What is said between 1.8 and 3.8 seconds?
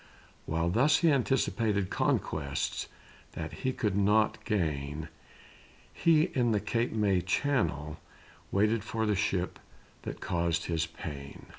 Conquests that he